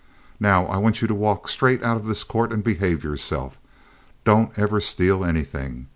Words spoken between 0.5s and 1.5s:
I want you to walk